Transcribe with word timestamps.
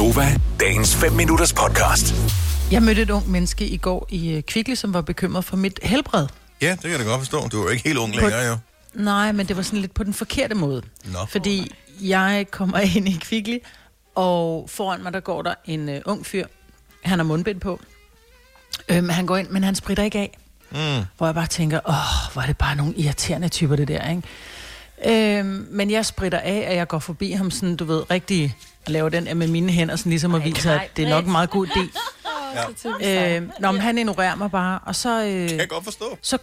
Gunova, 0.00 0.40
dagens 0.60 0.96
5 0.96 1.12
minutters 1.12 1.52
podcast. 1.52 2.14
Jeg 2.70 2.82
mødte 2.82 3.02
et 3.02 3.10
ung 3.10 3.30
menneske 3.30 3.66
i 3.66 3.76
går 3.76 4.06
i 4.08 4.30
øh, 4.30 4.42
Kvickly, 4.42 4.74
som 4.74 4.94
var 4.94 5.00
bekymret 5.00 5.44
for 5.44 5.56
mit 5.56 5.80
helbred. 5.82 6.26
Ja, 6.62 6.70
det 6.70 6.80
kan 6.80 6.90
jeg 6.90 6.98
da 6.98 7.04
godt 7.04 7.18
forstå. 7.18 7.48
Du 7.48 7.58
er 7.58 7.62
jo 7.62 7.68
ikke 7.68 7.84
helt 7.84 7.98
ung 7.98 8.14
længere, 8.14 8.40
jo. 8.40 8.56
Nej, 8.94 9.32
men 9.32 9.48
det 9.48 9.56
var 9.56 9.62
sådan 9.62 9.78
lidt 9.78 9.94
på 9.94 10.04
den 10.04 10.14
forkerte 10.14 10.54
måde. 10.54 10.82
Nå. 11.04 11.18
Fordi 11.28 11.72
jeg 12.00 12.46
kommer 12.50 12.78
ind 12.96 13.08
i 13.08 13.18
Kvickly, 13.20 13.58
og 14.14 14.70
foran 14.70 15.02
mig 15.02 15.12
der 15.12 15.20
går 15.20 15.42
der 15.42 15.54
en 15.64 15.88
uh, 15.88 15.94
ung 16.06 16.26
fyr. 16.26 16.46
Han 17.04 17.18
har 17.18 17.24
mundbind 17.24 17.60
på. 17.60 17.80
Øhm, 18.88 19.08
han 19.08 19.26
går 19.26 19.36
ind, 19.36 19.48
men 19.48 19.64
han 19.64 19.74
spritter 19.74 20.02
ikke 20.02 20.18
af. 20.18 20.38
Mm. 20.70 21.04
Hvor 21.16 21.26
jeg 21.26 21.34
bare 21.34 21.46
tænker, 21.46 21.80
åh, 21.88 22.32
hvor 22.32 22.42
er 22.42 22.46
det 22.46 22.58
bare 22.58 22.76
nogle 22.76 22.94
irriterende 22.94 23.48
typer, 23.48 23.76
det 23.76 23.88
der, 23.88 24.10
ikke? 24.10 24.22
Øhm, 25.06 25.66
men 25.70 25.90
jeg 25.90 26.06
spritter 26.06 26.38
af, 26.38 26.66
og 26.70 26.76
jeg 26.76 26.88
går 26.88 26.98
forbi 26.98 27.30
ham 27.32 27.50
sådan, 27.50 27.76
du 27.76 27.84
ved, 27.84 28.10
rigtig 28.10 28.56
og 28.86 28.92
laver 28.92 29.08
den 29.08 29.38
med 29.38 29.46
mine 29.48 29.72
hænder, 29.72 29.96
sådan 29.96 30.10
ligesom 30.10 30.34
at 30.34 30.44
vise, 30.44 30.70
at 30.72 30.96
det 30.96 31.04
er 31.04 31.08
nok 31.08 31.24
en 31.24 31.32
meget 31.32 31.50
god 31.50 31.66
idé. 31.66 31.80
Ja. 33.02 33.36
Øh, 33.36 33.48
nå, 33.60 33.72
men 33.72 33.80
han 33.80 33.98
ignorerer 33.98 34.34
mig 34.34 34.50
bare, 34.50 34.78
og 34.86 34.96
så, 34.96 35.24
øh, 35.24 35.48
Kan 35.48 35.58
jeg 35.58 35.68
godt 35.68 35.84
forstå. 35.84 36.18
så, 36.22 36.38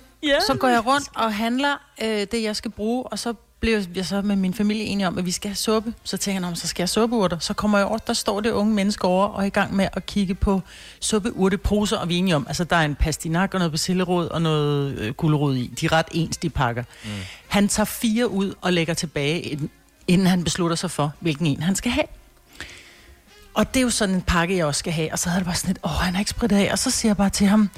så 0.48 0.56
går 0.60 0.68
jeg 0.68 0.86
rundt 0.86 1.08
og 1.16 1.34
handler 1.34 1.82
øh, 2.04 2.28
det, 2.32 2.44
jeg 2.44 2.56
skal 2.56 2.72
bruge, 2.72 3.04
og 3.04 3.20
så 3.20 3.34
bliver 3.60 3.84
jeg 3.96 4.06
så 4.06 4.22
med 4.22 4.36
min 4.36 4.54
familie 4.54 4.84
enige 4.84 5.08
om, 5.08 5.18
at 5.18 5.26
vi 5.26 5.32
skal 5.32 5.50
have 5.50 5.56
suppe. 5.56 5.94
Så 6.04 6.18
tænker 6.18 6.36
jeg, 6.36 6.42
"Nå, 6.42 6.48
men 6.48 6.56
så 6.56 6.68
skal 6.68 6.82
jeg 6.82 6.90
suppeurter. 6.90 7.40
Så 7.40 7.54
kommer 7.54 7.78
jeg 7.78 7.88
over, 7.88 7.98
der 7.98 8.14
står 8.14 8.42
det 8.42 8.52
unge 8.52 8.74
menneske 8.74 9.06
over 9.06 9.26
og 9.26 9.42
er 9.42 9.46
i 9.46 9.50
gang 9.50 9.76
med 9.76 9.88
at 9.94 10.06
kigge 10.06 10.36
på 10.36 10.62
suppeurteposer, 11.00 11.98
og 11.98 12.10
vi 12.10 12.14
er 12.14 12.18
enige 12.18 12.36
om, 12.36 12.46
altså 12.48 12.64
der 12.64 12.76
er 12.76 12.86
en 12.86 12.96
pastinak 12.96 13.54
og 13.54 13.60
noget 13.60 13.72
basillerod 13.72 14.28
og 14.28 14.42
noget 14.42 14.98
øh, 15.00 15.14
gulerod 15.14 15.56
i. 15.56 15.68
De 15.82 15.86
er 15.86 15.92
ret 15.92 16.06
ens, 16.12 16.38
de 16.38 16.50
pakker. 16.50 16.84
Mm. 17.04 17.10
Han 17.48 17.68
tager 17.68 17.86
fire 17.86 18.30
ud 18.30 18.54
og 18.62 18.74
lægger 18.74 18.94
tilbage, 18.94 19.60
inden- 20.08 20.28
han 20.28 20.44
beslutter 20.44 20.76
sig 20.76 20.92
for, 20.92 21.12
hvilken 21.20 21.46
en 21.46 21.62
han 21.64 21.76
skal 21.76 21.92
have. 21.92 22.06
Og 23.54 23.74
det 23.74 23.80
er 23.80 23.84
jo 23.84 23.90
sådan 23.90 24.16
en 24.16 24.22
pakke, 24.22 24.58
jeg 24.58 24.66
også 24.66 24.80
skal 24.80 24.94
have. 24.94 25.12
Og 25.12 25.20
så 25.20 25.30
havde 25.30 25.40
det 25.40 25.46
bare 25.46 25.56
sådan 25.56 25.68
lidt, 25.70 25.80
åh, 25.84 25.92
han 25.92 26.14
har 26.14 26.20
ikke 26.20 26.32
spritet 26.32 26.56
af. 26.58 26.72
Og 26.72 26.80
så 26.80 26.92
siger 26.92 27.10
jeg 27.10 27.18
bare 27.18 27.30
til 27.30 27.48
ham, 27.48 27.70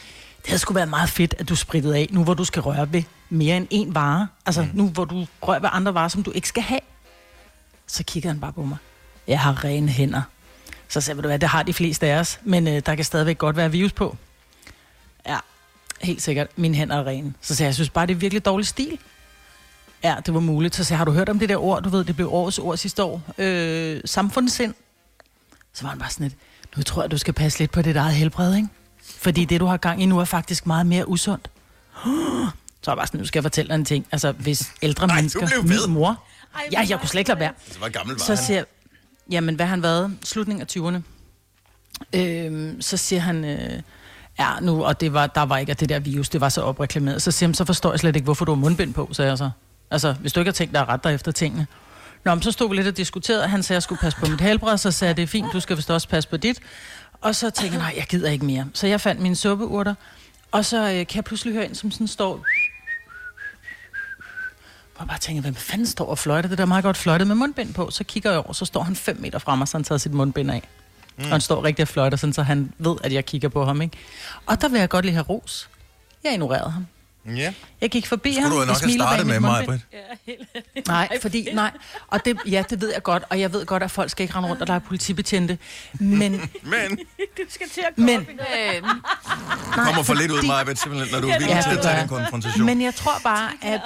det 0.42 0.48
havde 0.48 0.60
sgu 0.60 0.74
været 0.74 0.90
meget 0.90 1.10
fedt, 1.10 1.36
at 1.40 1.50
du 1.50 1.56
sprittede 1.56 1.98
af, 1.98 2.08
nu 2.12 2.24
hvor 2.24 2.34
du 2.34 2.44
skal 2.44 2.62
røre 2.62 2.94
ved 2.94 3.04
mere 3.30 3.58
end 3.58 3.68
én 3.74 3.94
vare. 3.94 4.28
Altså 4.46 4.62
mm. 4.62 4.70
nu 4.74 4.88
hvor 4.90 5.06
du 5.06 5.26
rører 5.42 5.60
ved 5.60 5.70
andre 5.72 5.94
varer, 5.94 6.08
som 6.08 6.24
du 6.24 6.32
ikke 6.32 6.48
skal 6.48 6.64
have. 6.64 6.80
Så 7.88 8.04
kigger 8.04 8.30
han 8.30 8.40
bare 8.40 8.54
på 8.54 8.64
mig. 8.64 8.78
Jeg 9.28 9.40
har 9.40 9.64
rene 9.64 9.90
hænder. 9.92 10.22
Så 10.88 11.02
sagde 11.02 11.10
jeg, 11.16 11.18
"Ved 11.18 11.24
du 11.24 11.28
hvad, 11.30 11.40
det 11.40 11.50
har 11.50 11.64
de 11.64 11.74
fleste 11.74 12.08
af 12.08 12.20
os, 12.20 12.40
men 12.44 12.68
øh, 12.68 12.82
der 12.86 12.96
kan 12.96 13.06
stadigvæk 13.06 13.38
godt 13.38 13.56
være 13.56 13.72
virus 13.72 13.92
på. 13.94 14.18
Ja, 15.28 15.38
helt 16.02 16.22
sikkert. 16.22 16.48
Mine 16.56 16.76
hænder 16.76 16.96
er 16.96 17.06
rene. 17.08 17.34
Så 17.42 17.56
sagde 17.56 17.66
jeg, 17.66 17.70
jeg 17.70 17.76
synes 17.76 17.90
bare, 17.90 18.08
det 18.08 18.14
er 18.14 18.18
virkelig 18.18 18.46
dårlig 18.46 18.68
stil. 18.68 19.00
Ja, 20.04 20.16
det 20.26 20.34
var 20.34 20.40
muligt. 20.40 20.76
Så 20.76 20.84
sagde 20.84 20.98
har 20.98 21.06
du 21.06 21.12
hørt 21.12 21.30
om 21.30 21.40
det 21.40 21.50
der 21.50 21.58
ord, 21.58 21.84
du 21.84 21.90
ved, 21.90 22.04
det 22.04 22.16
blev 22.16 22.34
årets 22.34 22.60
ord 22.60 22.78
sidste 22.78 23.04
år? 23.04 23.22
Øh, 23.38 24.02
samfundssind. 24.06 24.74
Så 25.74 25.84
var 25.84 25.90
han 25.90 26.00
bare 26.00 26.10
sådan 26.10 26.28
lidt, 26.28 26.36
nu 26.78 26.84
tror 26.84 27.02
jeg, 27.04 27.12
du 27.12 27.18
skal 27.18 27.34
passe 27.34 27.60
lidt 27.60 27.72
på 27.72 27.82
dit 27.82 27.96
eget 27.96 28.14
helbred, 28.14 28.56
ikke? 28.56 28.68
Fordi 29.18 29.46
det, 29.46 29.60
du 29.60 29.66
har 29.66 29.78
gang 29.78 30.02
i 30.04 30.06
nu, 30.06 30.20
er 30.20 30.26
faktisk 30.26 30.66
meget 30.68 30.86
mere 30.86 31.10
usundt. 31.10 31.50
Så 32.82 32.92
var 32.92 32.94
jeg 32.94 32.98
bare 32.98 33.08
sådan, 33.08 33.20
nu 33.20 33.26
skal 33.26 33.40
jeg 33.40 33.44
fortælle 33.44 33.70
dig 33.70 33.76
en 33.76 33.86
ting. 33.86 34.06
Altså, 34.12 34.32
hvis 34.32 34.72
ældre 34.82 35.08
Nej, 35.08 35.16
du 35.16 35.22
mennesker, 35.22 35.48
blev 35.48 35.64
ved. 35.64 35.88
min 35.88 35.94
mor... 35.96 36.24
Ja, 36.72 36.86
jeg 36.90 37.00
kunne 37.00 37.10
slet 37.10 37.20
ikke 37.20 37.30
lade 37.30 37.40
være. 37.40 37.52
Det 37.70 37.82
var 37.82 37.90
gammel 37.90 38.16
var 38.16 38.20
Så 38.24 38.36
han. 38.36 38.44
siger 38.46 38.64
jamen 39.32 39.56
hvad 39.56 39.66
har 39.66 39.70
han 39.70 39.84
været? 39.84 40.18
Slutningen 40.24 40.62
af 40.62 40.78
20'erne. 40.78 41.02
Øhm, 42.14 42.82
så 42.82 42.98
siger 42.98 43.20
han, 43.20 43.46
øh, 43.46 43.82
ja 44.40 44.60
nu, 44.62 44.84
og 44.86 45.02
det 45.02 45.14
var, 45.14 45.28
der 45.28 45.42
var 45.42 45.58
ikke 45.58 45.72
at 45.72 45.80
det 45.80 45.90
der 45.90 46.00
virus, 46.00 46.30
det 46.30 46.42
var 46.42 46.50
så 46.50 46.62
opreklameret. 46.62 47.22
Så 47.22 47.32
siger 47.32 47.48
han, 47.48 47.54
så 47.54 47.66
forstår 47.66 47.92
jeg 47.92 48.00
slet 48.00 48.16
ikke, 48.16 48.24
hvorfor 48.24 48.46
du 48.46 48.52
har 48.52 48.56
mundbind 48.60 48.94
på, 48.94 49.10
sagde 49.12 49.30
jeg 49.30 49.38
så. 49.38 49.50
Altså, 49.92 50.14
hvis 50.14 50.34
du 50.34 50.40
ikke 50.40 50.48
har 50.50 50.54
tænkt 50.54 50.74
dig 50.74 50.82
at 50.82 50.88
rette 50.88 51.10
dig 51.10 51.16
efter 51.16 51.32
tingene. 51.32 51.68
Nå, 52.26 52.36
men 52.36 52.42
så 52.42 52.52
stod 52.52 52.70
vi 52.70 52.76
lidt 52.76 52.88
og 52.88 52.98
diskuterede, 52.98 53.48
han 53.48 53.64
sagde, 53.64 53.76
at 53.76 53.78
jeg 53.78 53.84
skulle 53.84 54.00
passe 54.00 54.20
på 54.20 54.26
mit 54.26 54.42
helbred, 54.42 54.78
så 54.78 54.92
sagde 54.92 55.10
jeg, 55.10 55.18
det 55.18 55.24
er 55.24 55.28
fint, 55.28 55.48
du 55.54 55.60
skal 55.60 55.78
vist 55.78 55.92
også 55.92 56.08
passe 56.10 56.30
på 56.30 56.38
dit. 56.38 56.60
Og 57.22 57.36
så 57.36 57.50
tænkte 57.50 57.78
jeg, 57.78 57.84
nej, 57.86 57.94
jeg 57.98 58.06
gider 58.10 58.30
ikke 58.30 58.46
mere. 58.46 58.68
Så 58.74 58.88
jeg 58.88 59.02
fandt 59.02 59.22
mine 59.22 59.36
suppeurter, 59.36 59.96
og 60.52 60.66
så 60.66 60.78
øh, 60.78 61.08
kan 61.08 61.16
jeg 61.16 61.24
pludselig 61.24 61.54
høre 61.54 61.66
en, 61.66 61.76
som 61.76 61.92
sådan 61.92 62.08
står... 62.08 62.46
Og 64.96 65.08
bare 65.08 65.18
tænker, 65.18 65.42
hvem 65.42 65.56
fanden 65.56 65.88
står 65.88 66.06
og 66.06 66.18
fløjter? 66.18 66.50
Det 66.50 66.58
der 66.58 66.64
er 66.64 66.68
meget 66.68 66.84
godt 66.84 66.98
fløjtet 66.98 67.28
med 67.28 67.36
mundbind 67.36 67.74
på. 67.74 67.92
Så 67.92 68.04
kigger 68.04 68.32
jeg 68.32 68.40
over, 68.40 68.54
så 68.54 68.66
står 68.66 68.84
han 68.84 68.96
5 68.96 69.18
meter 69.20 69.40
fra 69.40 69.56
mig, 69.56 69.68
så 69.68 69.78
han 69.78 69.84
tager 69.84 70.00
sit 70.00 70.14
mundbind 70.14 70.52
af. 70.52 70.64
Mm. 71.18 71.24
Og 71.24 71.30
han 71.30 71.42
står 71.42 71.64
rigtig 71.64 71.84
og 71.84 71.88
fløjter, 71.88 72.18
sådan, 72.18 72.34
så 72.34 72.44
han 72.44 72.74
ved, 72.78 72.96
at 73.04 73.14
jeg 73.14 73.26
kigger 73.26 73.50
på 73.50 73.66
ham. 73.66 73.82
Ikke? 73.82 73.98
Og 74.46 74.62
der 74.62 74.70
vil 74.70 74.80
jeg 74.80 74.90
godt 74.90 75.06
lige 75.06 75.14
have 75.14 75.26
ros. 75.30 75.70
Jeg 76.24 76.34
ignorerede 76.34 76.72
ham. 76.72 76.88
Ja. 77.36 77.54
Jeg 77.82 77.90
gik 77.90 78.08
forbi 78.08 78.34
Skulle 78.34 78.42
ham. 78.44 78.52
du 78.52 78.56
jo 78.56 78.62
jeg 78.62 78.68
nok 78.68 78.82
have 78.82 78.92
startet 78.94 79.26
med 79.28 79.34
mit 79.34 79.42
mig, 79.42 79.66
mundbind. 79.68 79.80
Britt. 80.76 80.88
Nej, 80.88 81.10
fordi, 81.22 81.48
nej. 81.54 81.72
Og 82.08 82.26
det, 82.26 82.38
ja, 82.46 82.64
det 82.70 82.82
ved 82.82 82.94
jeg 82.94 83.04
godt, 83.04 83.24
og 83.30 83.40
jeg 83.40 83.54
ved 83.54 83.66
godt, 83.66 83.84
at 83.84 83.92
folk 83.92 84.10
skal 84.12 84.24
ikke 84.24 84.36
rende 84.36 84.50
rundt, 84.50 84.62
og 84.62 84.68
der 84.68 84.74
er 84.74 84.80
politibetjente. 84.80 85.58
Men, 86.00 86.20
Men 86.20 86.50
men, 87.98 88.28
du 89.76 89.82
kommer 89.84 90.04
for 90.04 90.14
lidt 90.14 90.32
ud, 90.32 90.48
Maja, 90.48 90.76
simpelthen, 90.76 91.14
når 91.14 91.20
du 91.22 91.28
er 91.28 91.40
villig 91.40 91.56
Ja, 91.56 91.62
til 91.62 91.72
det 91.72 91.78
at 91.78 91.84
tage 91.84 92.00
den 92.00 92.08
konfrontation. 92.08 92.66
men 92.66 92.82
jeg 92.82 92.96
tror 92.96 93.14
bare, 93.24 93.50
at... 93.62 93.82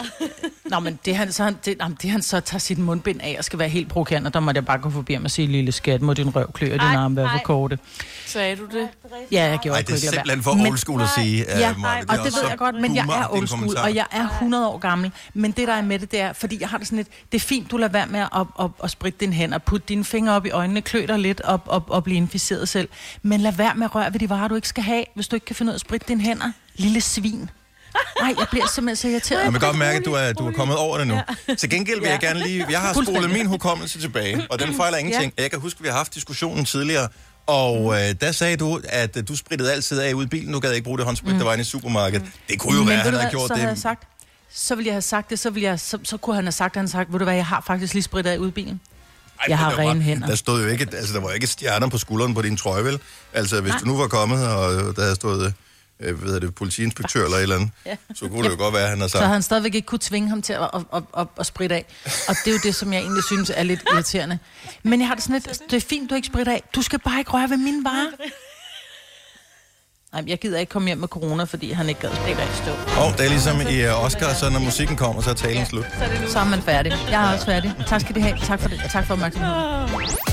Nå, 0.66 0.80
men 0.80 1.00
det 1.06 1.16
han 1.16 1.32
så, 1.32 1.44
han, 1.44 1.58
det, 1.66 1.76
jamen, 1.80 1.98
det 2.02 2.10
han 2.12 2.22
så 2.22 2.40
tager 2.40 2.60
sit 2.60 2.78
mundbind 2.78 3.22
af 3.22 3.36
og 3.38 3.44
skal 3.44 3.60
være 3.60 3.70
helt 3.70 3.90
provokerende, 3.90 4.30
der 4.32 4.40
måtte 4.40 4.58
jeg 4.58 4.66
bare 4.66 4.78
gå 4.78 4.90
forbi 4.90 5.14
ham 5.14 5.24
og 5.26 5.32
sige, 5.32 5.48
lille 5.48 5.72
skat, 5.72 6.02
må 6.02 6.14
din 6.14 6.36
røv 6.36 6.52
klø 6.54 6.68
og 6.68 6.72
din 6.80 6.80
Ej, 6.88 6.96
arm 6.96 7.16
være 7.16 7.30
for 7.30 7.38
ej. 7.38 7.44
korte. 7.44 7.80
Sagde 8.26 8.56
du 8.56 8.66
det? 8.66 8.90
Ja, 9.32 9.44
jeg 9.46 9.60
gjorde 9.60 9.68
Nej, 9.70 9.78
jeg 9.78 9.88
det 9.88 9.94
er 9.94 9.98
simpelthen 10.12 10.44
for 10.44 10.52
old 10.52 10.78
school 10.78 11.02
at 11.02 11.08
sige, 11.18 11.46
Ja, 11.60 11.74
Maja. 11.78 12.00
og 12.02 12.08
det 12.18 12.20
også 12.20 12.40
ved 12.42 12.50
jeg 12.50 12.58
godt, 12.58 12.76
men 12.82 12.96
jeg 12.96 13.06
er 13.06 13.28
old 13.34 13.48
school, 13.48 13.78
og 13.78 13.96
jeg 13.96 14.06
er 14.12 14.28
100 14.30 14.68
år 14.68 14.78
gammel. 14.78 15.12
Men 15.34 15.52
det, 15.52 15.68
der 15.68 15.74
er 15.74 15.82
med 15.82 16.00
det, 16.00 16.12
det 16.12 16.20
er, 16.20 16.34
fordi 16.34 16.58
jeg 16.62 16.70
har 16.70 16.78
det 16.78 16.88
sådan 16.88 16.98
lidt, 16.98 17.08
det 17.32 17.38
er 17.38 17.46
fint, 17.46 17.72
du 17.72 17.78
lader 17.78 17.92
være 17.92 18.08
med 18.08 18.20
at, 18.20 18.48
at, 18.60 18.70
at 18.84 18.92
spritte 18.92 19.20
dine 19.20 19.34
hænder, 19.34 19.58
putte 19.58 19.86
dine 19.88 20.06
fingre 20.06 20.34
op 20.34 20.46
i 20.46 20.50
øjnene, 20.50 20.82
klø 20.82 21.06
dig 21.08 21.20
lidt 21.20 21.42
op, 21.42 21.62
op, 21.66 21.90
og 21.90 22.04
blive 22.04 22.18
inficeret 22.18 22.70
selv. 22.70 22.90
Men 23.22 23.42
lad 23.42 23.52
være 23.52 23.76
med 23.76 23.86
at 23.86 23.96
røre 23.96 24.14
ved 24.14 24.20
de 24.20 24.30
varer, 24.30 24.48
du 24.48 24.56
ikke 24.56 24.68
skal 24.68 24.84
have, 24.84 25.04
hvis 25.16 25.28
du 25.28 25.36
ikke 25.36 25.46
kan 25.46 25.56
finde 25.56 25.70
ud 25.70 25.74
af 25.74 25.78
at 25.78 25.82
spritte 25.82 26.08
dine 26.08 26.22
hænder. 26.22 26.52
Lille 26.76 27.02
svin. 27.02 27.50
Nej, 28.22 28.34
jeg 28.40 28.48
bliver 28.52 28.68
simpelthen 28.68 28.96
så 28.96 29.08
irriteret. 29.08 29.44
Jeg 29.44 29.54
vil 29.54 29.62
godt 29.62 29.78
mærke, 29.78 30.00
at 30.00 30.06
du 30.06 30.14
er, 30.14 30.34
du 30.34 30.48
er 30.48 30.52
kommet 30.52 30.78
over 30.78 30.98
det 30.98 31.08
nu. 31.08 31.20
Til 31.58 31.70
gengæld 31.70 32.00
vil 32.00 32.10
jeg 32.10 32.20
gerne 32.20 32.40
lige... 32.40 32.66
Jeg 32.70 32.80
har 32.80 33.04
spolet 33.04 33.30
min 33.30 33.46
hukommelse 33.46 34.00
tilbage, 34.00 34.48
og 34.50 34.60
den 34.60 34.76
fejler 34.76 34.98
ingenting. 34.98 35.34
Jeg 35.38 35.52
kan 35.52 35.60
huske, 35.60 35.78
at 35.78 35.84
vi 35.84 35.90
har 35.90 35.98
haft 35.98 36.16
diskussionen 36.16 36.66
tidligere, 36.66 37.08
og 37.48 37.94
øh, 37.94 38.16
der 38.22 38.32
sagde 38.32 38.58
du, 38.58 38.82
at 38.90 39.18
øh, 39.18 39.28
du 39.28 39.36
sprittede 39.36 39.72
altid 39.74 40.00
af 40.00 40.14
ud 40.14 40.24
i 40.24 40.28
bilen. 40.28 40.54
Du 40.54 40.60
gad 40.60 40.72
ikke 40.72 40.84
bruge 40.84 40.98
det 40.98 41.06
håndsprit, 41.06 41.36
der 41.36 41.44
var 41.44 41.54
inde 41.54 41.62
i 41.62 41.66
supermarkedet. 41.66 42.26
Det 42.50 42.60
kunne 42.60 42.74
jo 42.74 42.80
Men 42.80 42.88
være, 42.90 42.98
at 42.98 43.04
han 43.06 43.14
havde 43.14 43.30
gjort 43.30 43.48
så 43.48 43.54
havde 43.54 43.68
jeg 43.68 43.76
det. 43.76 43.82
sagt, 43.84 44.04
så 44.54 44.76
ville 44.76 44.88
jeg 44.88 44.94
have 44.94 45.02
sagt 45.02 45.30
det, 45.30 45.40
så, 45.40 45.50
ville 45.50 45.70
jeg, 45.70 45.80
så, 45.80 45.98
så 46.04 46.18
kunne 46.18 46.36
han 46.36 46.44
have 46.46 46.52
sagt, 46.52 46.76
at 46.76 46.80
han 46.80 46.88
sagt, 46.88 47.12
ved 47.12 47.20
du 47.20 47.26
hvad, 47.26 47.36
jeg 47.36 47.46
har 47.46 47.64
faktisk 47.68 47.94
lige 47.94 48.04
sprittet 48.04 48.32
af 48.32 48.38
ud 48.38 48.48
i 48.48 48.52
bilen. 48.52 48.80
Ej, 49.40 49.46
jeg 49.50 49.58
har 49.58 49.72
var- 49.72 49.78
rene 49.80 50.02
hænder. 50.02 50.28
Der 50.28 50.36
stod 50.36 50.64
jo 50.64 50.68
ikke, 50.70 50.88
altså 50.94 51.14
der 51.14 51.20
var 51.20 51.32
ikke 51.32 51.48
stjerner 51.48 51.88
på 51.90 51.98
skulderen 51.98 52.34
på 52.34 52.42
din 52.42 52.58
trøje, 52.58 52.84
vel? 52.84 53.00
Altså, 53.34 53.62
hvis 53.62 53.70
Nej. 53.70 53.80
du 53.80 53.86
nu 53.86 53.98
var 53.98 54.08
kommet, 54.08 54.48
og 54.48 54.96
der 54.96 55.02
havde 55.02 55.16
stået, 55.16 55.54
øh, 56.00 56.16
hvad 56.18 56.26
hedder 56.28 56.40
det, 56.40 56.56
politiinspektør 56.56 57.24
eller 57.24 57.38
et 57.38 57.42
eller 57.42 57.56
andet, 57.56 57.70
Ja. 57.86 57.96
så 58.16 58.28
kunne 58.28 58.44
det 58.44 58.50
jo 58.52 58.58
godt 58.64 58.74
være, 58.74 58.84
at 58.84 58.90
han 58.90 59.00
har 59.02 59.08
Så 59.08 59.12
sagt, 59.12 59.22
havde 59.24 59.34
han 59.34 59.42
stadigvæk 59.42 59.76
ikke 59.76 59.86
kunne 59.86 60.00
tvinge 60.02 60.30
ham 60.30 60.42
til 60.42 60.54
at, 60.54 60.60
at, 60.74 60.82
at, 60.94 61.04
at, 61.18 61.28
at 61.40 61.46
spritte 61.46 61.76
af. 61.76 61.86
Og 62.28 62.36
det 62.46 62.48
er 62.48 62.52
jo 62.52 62.60
det, 62.64 62.76
som 62.76 62.94
jeg 62.94 63.00
egentlig 63.02 63.24
synes 63.24 63.52
er 63.56 63.64
lidt 63.64 63.84
irriterende. 63.94 64.40
Men 64.84 65.00
jeg 65.00 65.08
har 65.08 65.16
det 65.16 65.24
sådan 65.24 65.42
lidt, 65.48 65.62
det 65.72 65.78
er 65.78 65.82
fint, 65.90 66.10
du 66.10 66.16
ikke 66.16 66.28
spritter 66.28 66.54
af. 66.54 66.64
Du 66.76 66.82
skal 66.82 67.00
bare 67.00 67.20
ikke 67.20 67.32
røre 67.32 67.50
ved 67.50 67.58
mine 67.58 67.84
varer. 67.84 68.08
Nej, 70.14 70.24
jeg 70.28 70.40
gider 70.40 70.60
ikke 70.60 70.70
komme 70.70 70.88
hjem 70.88 70.98
med 70.98 71.08
corona, 71.08 71.44
fordi 71.44 71.72
han 71.72 71.90
ikke 71.90 72.02
gad 72.02 72.16
spritte 72.16 72.42
af 72.42 72.56
stå. 72.56 72.72
og 73.02 73.18
det 73.18 73.26
er 73.26 73.30
ligesom 73.30 73.62
i 73.62 73.86
uh, 73.88 74.04
Oscar, 74.06 74.34
så 74.34 74.50
når 74.50 74.60
musikken 74.60 74.96
kommer, 74.98 75.22
så 75.22 75.30
er 75.30 75.34
talen 75.34 75.66
slut. 75.66 75.86
Så 76.28 76.40
er 76.40 76.44
man 76.44 76.62
færdig. 76.62 76.92
Jeg 77.10 77.30
er 77.30 77.34
også 77.34 77.46
færdig. 77.46 77.74
Tak 77.88 78.02
skal 78.02 78.18
I 78.18 78.20
have. 78.20 78.38
Tak 78.44 78.60
for 78.62 78.70
det. 78.70 78.82
Tak 78.92 79.06
for 79.08 79.14
opmærksomheden. 79.14 80.33